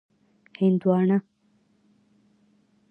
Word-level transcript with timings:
🍉 0.55 0.57
هندوانه 0.65 1.17